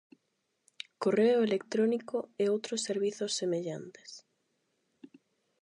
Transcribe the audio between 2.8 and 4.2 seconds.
servizos semellantes.